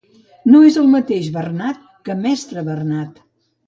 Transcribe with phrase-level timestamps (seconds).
[0.53, 3.27] No és el mateix Bernat que mestre Bernat.